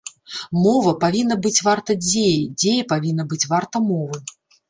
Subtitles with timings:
[0.61, 4.17] Мова павінна быць варта дзеі, дзея павінна быць варта мовы.